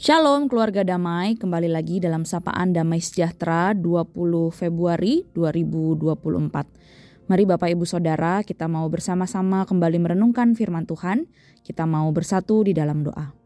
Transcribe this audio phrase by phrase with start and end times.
[0.00, 7.28] Shalom keluarga damai, kembali lagi dalam sapaan Damai Sejahtera 20 Februari 2024.
[7.28, 11.28] Mari Bapak Ibu Saudara, kita mau bersama-sama kembali merenungkan firman Tuhan,
[11.68, 13.39] kita mau bersatu di dalam doa.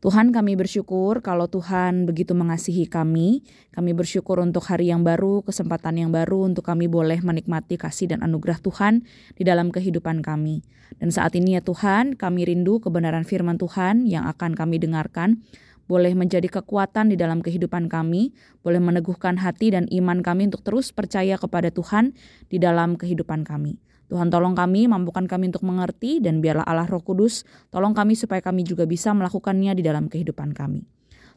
[0.00, 3.44] Tuhan kami bersyukur kalau Tuhan begitu mengasihi kami.
[3.68, 8.24] Kami bersyukur untuk hari yang baru, kesempatan yang baru untuk kami boleh menikmati kasih dan
[8.24, 9.04] anugerah Tuhan
[9.36, 10.64] di dalam kehidupan kami.
[10.96, 15.44] Dan saat ini ya Tuhan, kami rindu kebenaran firman Tuhan yang akan kami dengarkan
[15.84, 18.30] boleh menjadi kekuatan di dalam kehidupan kami,
[18.62, 22.14] boleh meneguhkan hati dan iman kami untuk terus percaya kepada Tuhan
[22.46, 23.82] di dalam kehidupan kami.
[24.10, 28.42] Tuhan tolong kami, mampukan kami untuk mengerti dan biarlah Allah Roh Kudus tolong kami supaya
[28.42, 30.82] kami juga bisa melakukannya di dalam kehidupan kami.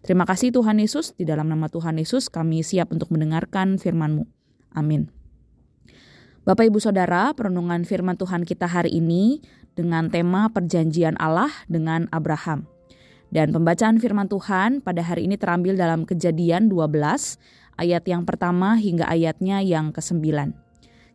[0.01, 4.25] Terima kasih Tuhan Yesus, di dalam nama Tuhan Yesus kami siap untuk mendengarkan firman-Mu.
[4.73, 5.07] Amin.
[6.43, 9.39] Bapak Ibu Saudara, perenungan firman Tuhan kita hari ini
[9.79, 12.67] dengan tema perjanjian Allah dengan Abraham.
[13.31, 16.89] Dan pembacaan firman Tuhan pada hari ini terambil dalam kejadian 12
[17.79, 20.62] ayat yang pertama hingga ayatnya yang ke-9.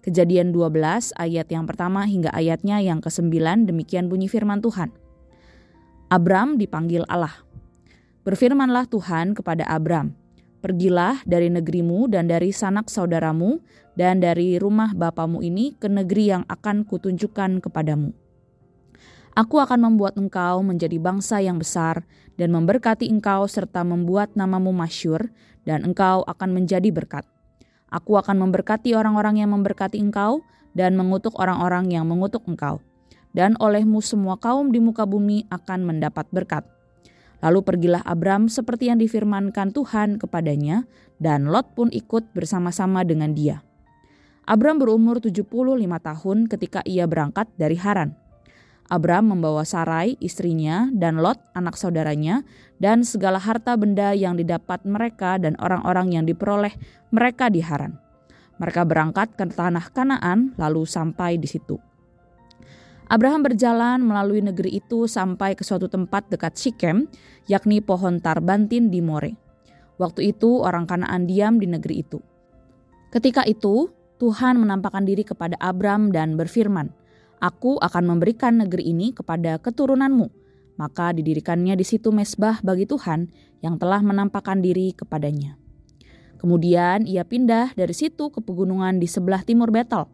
[0.03, 4.95] Kejadian 12 ayat yang pertama hingga ayatnya yang ke-9 demikian bunyi firman Tuhan.
[6.09, 7.35] Abram dipanggil Allah.
[8.23, 10.15] Berfirmanlah Tuhan kepada Abram,
[10.59, 13.63] Pergilah dari negerimu dan dari sanak saudaramu
[13.95, 18.11] dan dari rumah bapamu ini ke negeri yang akan kutunjukkan kepadamu.
[19.39, 22.03] Aku akan membuat engkau menjadi bangsa yang besar
[22.35, 25.31] dan memberkati engkau serta membuat namamu masyur
[25.63, 27.23] dan engkau akan menjadi berkat.
[27.89, 30.45] Aku akan memberkati orang-orang yang memberkati engkau
[30.77, 32.85] dan mengutuk orang-orang yang mengutuk engkau.
[33.33, 36.65] Dan olehmu semua kaum di muka bumi akan mendapat berkat.
[37.39, 40.91] Lalu pergilah Abram seperti yang difirmankan Tuhan kepadanya,
[41.23, 43.63] dan Lot pun ikut bersama-sama dengan dia.
[44.49, 45.45] Abram berumur 75
[46.01, 48.17] tahun ketika ia berangkat dari Haran.
[48.89, 52.41] Abram membawa Sarai, istrinya, dan Lot, anak saudaranya,
[52.81, 56.73] dan segala harta benda yang didapat mereka dan orang-orang yang diperoleh
[57.13, 58.01] mereka di Haran.
[58.57, 61.77] Mereka berangkat ke tanah Kanaan, lalu sampai di situ.
[63.13, 67.09] Abraham berjalan melalui negeri itu sampai ke suatu tempat dekat Sikem,
[67.45, 69.37] yakni pohon tarbantin di More.
[70.01, 72.21] Waktu itu orang Kanaan diam di negeri itu.
[73.13, 76.98] Ketika itu, Tuhan menampakkan diri kepada Abram dan berfirman,
[77.39, 80.27] Aku akan memberikan negeri ini kepada keturunanmu.
[80.79, 83.31] Maka didirikannya di situ mesbah bagi Tuhan
[83.63, 85.59] yang telah menampakkan diri kepadanya.
[86.39, 90.07] Kemudian ia pindah dari situ ke pegunungan di sebelah timur Betel.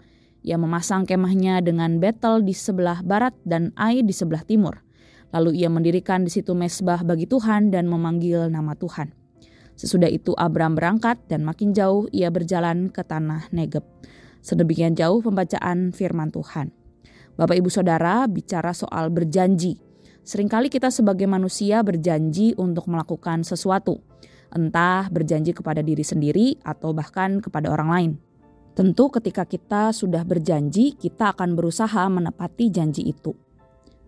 [0.45, 4.81] Ia memasang kemahnya dengan Betel di sebelah barat dan Ai di sebelah timur.
[5.37, 9.13] Lalu ia mendirikan di situ mesbah bagi Tuhan dan memanggil nama Tuhan.
[9.75, 13.83] Sesudah itu Abram berangkat dan makin jauh ia berjalan ke tanah Negeb.
[14.45, 16.84] Sedemikian jauh pembacaan firman Tuhan.
[17.35, 19.75] Bapak Ibu Saudara bicara soal berjanji.
[20.23, 23.99] Seringkali kita sebagai manusia berjanji untuk melakukan sesuatu.
[24.55, 28.13] Entah berjanji kepada diri sendiri atau bahkan kepada orang lain.
[28.79, 33.35] Tentu ketika kita sudah berjanji, kita akan berusaha menepati janji itu.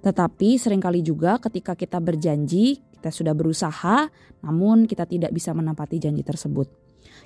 [0.07, 4.07] Tetapi sering kali juga ketika kita berjanji, kita sudah berusaha,
[4.47, 6.71] namun kita tidak bisa menepati janji tersebut.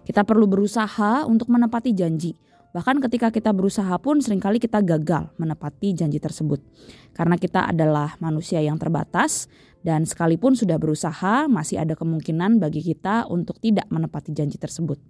[0.00, 2.32] Kita perlu berusaha untuk menepati janji,
[2.70, 6.62] Bahkan ketika kita berusaha pun sering kali kita gagal menepati janji tersebut.
[7.10, 9.50] Karena kita adalah manusia yang terbatas
[9.82, 15.02] dan sekalipun sudah berusaha masih ada kemungkinan bagi kita untuk tidak menepati janji tersebut.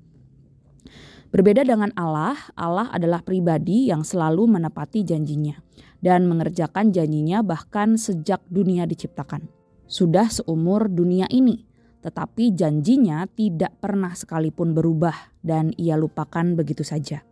[1.31, 5.63] Berbeda dengan Allah, Allah adalah pribadi yang selalu menepati janjinya
[6.03, 9.47] dan mengerjakan janjinya bahkan sejak dunia diciptakan.
[9.87, 11.63] Sudah seumur dunia ini,
[12.03, 17.30] tetapi janjinya tidak pernah sekalipun berubah dan ia lupakan begitu saja.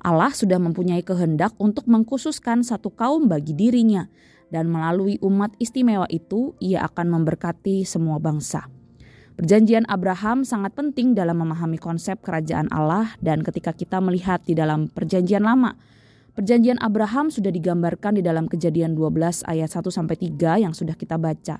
[0.00, 4.08] Allah sudah mempunyai kehendak untuk mengkhususkan satu kaum bagi dirinya,
[4.48, 8.66] dan melalui umat istimewa itu ia akan memberkati semua bangsa.
[9.40, 14.92] Perjanjian Abraham sangat penting dalam memahami konsep kerajaan Allah dan ketika kita melihat di dalam
[14.92, 15.80] perjanjian lama,
[16.36, 21.16] perjanjian Abraham sudah digambarkan di dalam kejadian 12 ayat 1 sampai 3 yang sudah kita
[21.16, 21.56] baca.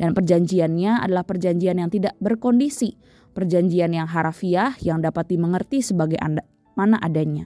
[0.00, 2.96] Dan perjanjiannya adalah perjanjian yang tidak berkondisi,
[3.36, 6.16] perjanjian yang harafiah yang dapat dimengerti sebagai
[6.78, 7.44] mana adanya.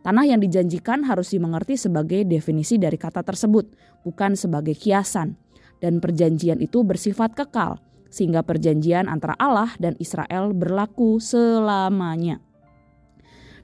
[0.00, 3.68] Tanah yang dijanjikan harus dimengerti sebagai definisi dari kata tersebut,
[4.00, 5.36] bukan sebagai kiasan.
[5.80, 12.40] Dan perjanjian itu bersifat kekal, sehingga perjanjian antara Allah dan Israel berlaku selamanya.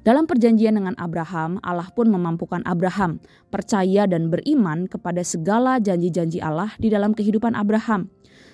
[0.06, 3.18] Dalam perjanjian dengan Abraham, Allah pun memampukan Abraham
[3.50, 8.06] percaya dan beriman kepada segala janji-janji Allah di dalam kehidupan Abraham.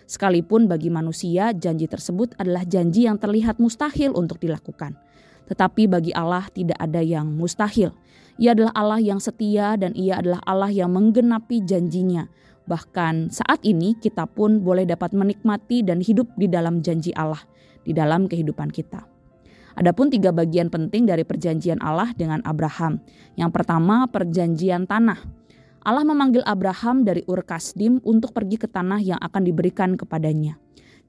[0.09, 4.97] Sekalipun bagi manusia, janji tersebut adalah janji yang terlihat mustahil untuk dilakukan.
[5.49, 7.91] Tetapi bagi Allah tidak ada yang mustahil.
[8.41, 12.27] Ia adalah Allah yang setia dan ia adalah Allah yang menggenapi janjinya.
[12.67, 17.43] Bahkan saat ini kita pun boleh dapat menikmati dan hidup di dalam janji Allah
[17.83, 19.03] di dalam kehidupan kita.
[19.73, 23.01] Adapun tiga bagian penting dari perjanjian Allah dengan Abraham.
[23.41, 25.19] Yang pertama, perjanjian tanah.
[25.83, 30.61] Allah memanggil Abraham dari Ur Kasdim untuk pergi ke tanah yang akan diberikan kepadanya.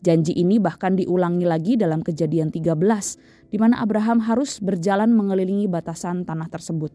[0.04, 2.76] Janji ini bahkan diulangi lagi dalam kejadian 13,
[3.48, 6.92] di mana Abraham harus berjalan mengelilingi batasan tanah tersebut.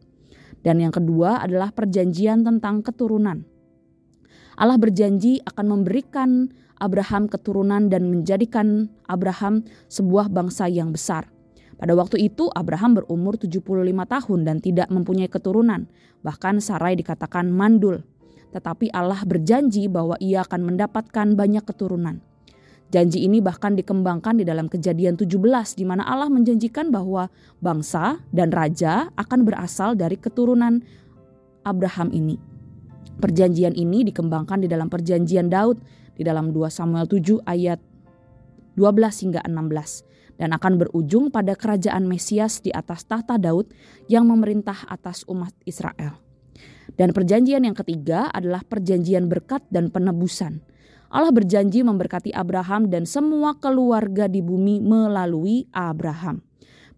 [0.60, 3.49] Dan yang kedua adalah perjanjian tentang keturunan.
[4.60, 11.32] Allah berjanji akan memberikan Abraham keturunan dan menjadikan Abraham sebuah bangsa yang besar.
[11.81, 13.64] Pada waktu itu Abraham berumur 75
[14.04, 15.88] tahun dan tidak mempunyai keturunan.
[16.26, 18.04] Bahkan Sarai dikatakan mandul.
[18.52, 22.20] Tetapi Allah berjanji bahwa ia akan mendapatkan banyak keturunan.
[22.88, 25.37] Janji ini bahkan dikembangkan di dalam kejadian 17
[25.76, 27.29] di mana Allah menjanjikan bahwa
[27.61, 30.81] bangsa dan raja akan berasal dari keturunan
[31.69, 32.40] Abraham ini.
[33.20, 35.85] Perjanjian ini dikembangkan di dalam perjanjian Daud
[36.17, 37.76] di dalam 2 Samuel 7 ayat
[38.81, 43.69] 12 hingga 16 dan akan berujung pada kerajaan Mesias di atas tahta Daud
[44.06, 46.23] yang memerintah atas umat Israel.
[46.94, 50.62] Dan perjanjian yang ketiga adalah perjanjian berkat dan penebusan.
[51.08, 56.44] Allah berjanji memberkati Abraham dan semua keluarga di bumi melalui Abraham.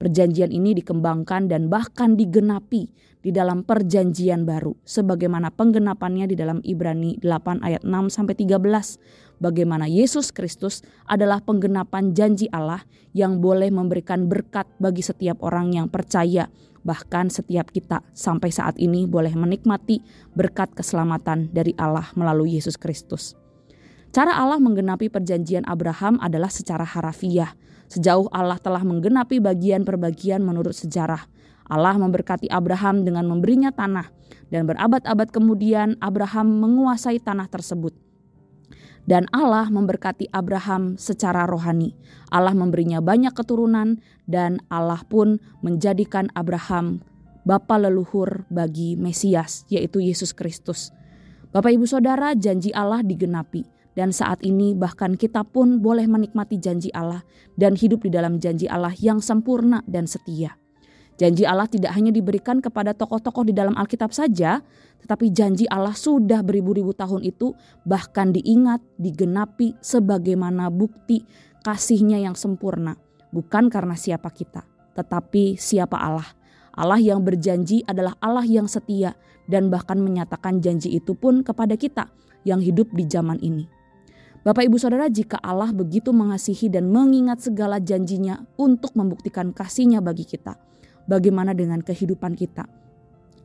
[0.02, 2.90] Perjanjian ini dikembangkan dan bahkan digenapi
[3.20, 9.84] di dalam perjanjian baru sebagaimana penggenapannya di dalam Ibrani 8 ayat 6 sampai 13 bagaimana
[9.86, 12.80] Yesus Kristus adalah penggenapan janji Allah
[13.12, 16.48] yang boleh memberikan berkat bagi setiap orang yang percaya
[16.80, 20.00] bahkan setiap kita sampai saat ini boleh menikmati
[20.32, 23.39] berkat keselamatan dari Allah melalui Yesus Kristus.
[24.10, 27.54] Cara Allah menggenapi perjanjian Abraham adalah secara harafiah
[27.90, 31.26] Sejauh Allah telah menggenapi bagian per bagian menurut sejarah.
[31.66, 34.14] Allah memberkati Abraham dengan memberinya tanah
[34.54, 37.90] dan berabad-abad kemudian Abraham menguasai tanah tersebut.
[39.10, 41.98] Dan Allah memberkati Abraham secara rohani.
[42.30, 43.98] Allah memberinya banyak keturunan
[44.30, 47.02] dan Allah pun menjadikan Abraham
[47.42, 50.94] bapa leluhur bagi Mesias yaitu Yesus Kristus.
[51.50, 56.90] Bapak Ibu Saudara, janji Allah digenapi dan saat ini bahkan kita pun boleh menikmati janji
[56.94, 57.26] Allah
[57.58, 60.54] dan hidup di dalam janji Allah yang sempurna dan setia.
[61.20, 64.64] Janji Allah tidak hanya diberikan kepada tokoh-tokoh di dalam Alkitab saja,
[65.04, 67.52] tetapi janji Allah sudah beribu-ribu tahun itu
[67.84, 71.20] bahkan diingat, digenapi sebagaimana bukti
[71.60, 72.96] kasihnya yang sempurna.
[73.36, 74.64] Bukan karena siapa kita,
[74.96, 76.24] tetapi siapa Allah.
[76.72, 79.12] Allah yang berjanji adalah Allah yang setia
[79.44, 82.08] dan bahkan menyatakan janji itu pun kepada kita
[82.48, 83.79] yang hidup di zaman ini.
[84.40, 90.24] Bapak Ibu Saudara, jika Allah begitu mengasihi dan mengingat segala janjinya untuk membuktikan kasihnya bagi
[90.24, 90.56] kita,
[91.04, 92.64] bagaimana dengan kehidupan kita?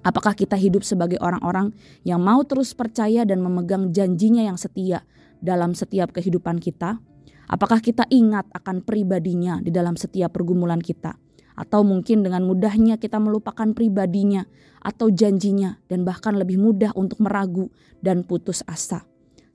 [0.08, 1.76] Apakah kita hidup sebagai orang-orang
[2.08, 5.04] yang mau terus percaya dan memegang janjinya yang setia
[5.44, 6.96] dalam setiap kehidupan kita?
[7.52, 11.20] Apakah kita ingat akan pribadinya di dalam setiap pergumulan kita?
[11.60, 14.48] Atau mungkin dengan mudahnya kita melupakan pribadinya
[14.80, 17.68] atau janjinya dan bahkan lebih mudah untuk meragu
[18.00, 19.04] dan putus asa.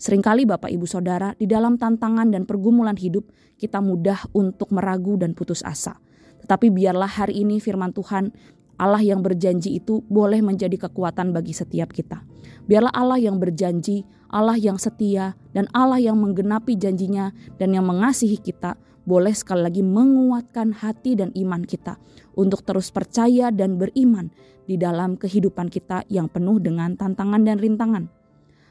[0.00, 3.28] Seringkali Bapak Ibu Saudara di dalam tantangan dan pergumulan hidup
[3.60, 6.00] kita mudah untuk meragu dan putus asa.
[6.40, 8.32] Tetapi biarlah hari ini firman Tuhan
[8.80, 12.24] Allah yang berjanji itu boleh menjadi kekuatan bagi setiap kita.
[12.64, 18.40] Biarlah Allah yang berjanji, Allah yang setia, dan Allah yang menggenapi janjinya dan yang mengasihi
[18.40, 22.00] kita boleh sekali lagi menguatkan hati dan iman kita
[22.40, 24.32] untuk terus percaya dan beriman
[24.64, 28.19] di dalam kehidupan kita yang penuh dengan tantangan dan rintangan.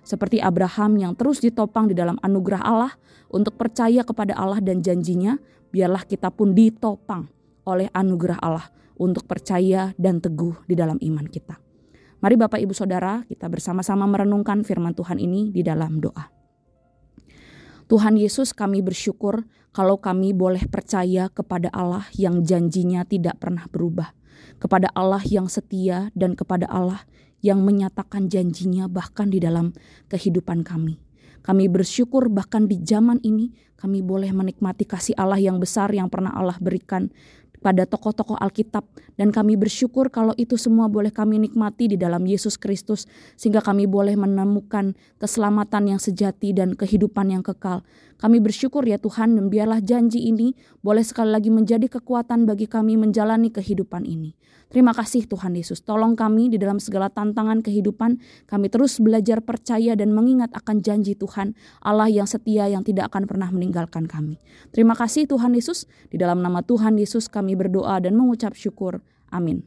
[0.01, 2.93] Seperti Abraham yang terus ditopang di dalam anugerah Allah
[3.29, 5.37] untuk percaya kepada Allah dan janjinya,
[5.69, 7.29] biarlah kita pun ditopang
[7.69, 8.67] oleh anugerah Allah
[8.99, 11.55] untuk percaya dan teguh di dalam iman kita.
[12.19, 16.27] Mari Bapak Ibu Saudara, kita bersama-sama merenungkan firman Tuhan ini di dalam doa.
[17.87, 24.11] Tuhan Yesus kami bersyukur kalau kami boleh percaya kepada Allah yang janjinya tidak pernah berubah,
[24.59, 27.07] kepada Allah yang setia dan kepada Allah
[27.39, 29.71] yang menyatakan janjinya bahkan di dalam
[30.11, 30.99] kehidupan kami.
[31.39, 36.35] Kami bersyukur bahkan di zaman ini kami boleh menikmati kasih Allah yang besar yang pernah
[36.35, 37.07] Allah berikan
[37.59, 38.87] pada tokoh-tokoh Alkitab
[39.19, 43.03] dan kami bersyukur kalau itu semua boleh kami nikmati di dalam Yesus Kristus
[43.35, 47.83] sehingga kami boleh menemukan keselamatan yang sejati dan kehidupan yang kekal.
[48.19, 50.51] Kami bersyukur ya Tuhan dan biarlah janji ini
[50.83, 54.35] boleh sekali lagi menjadi kekuatan bagi kami menjalani kehidupan ini.
[54.69, 59.97] Terima kasih Tuhan Yesus, tolong kami di dalam segala tantangan kehidupan, kami terus belajar percaya
[59.97, 64.37] dan mengingat akan janji Tuhan, Allah yang setia yang tidak akan pernah meninggalkan kami.
[64.69, 69.01] Terima kasih Tuhan Yesus, di dalam nama Tuhan Yesus kami berdoa dan mengucap syukur.
[69.33, 69.65] Amin.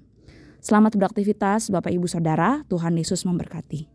[0.63, 3.92] Selamat beraktivitas Bapak Ibu Saudara, Tuhan Yesus memberkati.